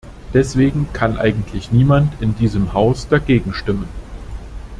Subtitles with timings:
[0.33, 3.87] Deswegen kann eigentlich niemand in diesem Haus dagegen stimmen.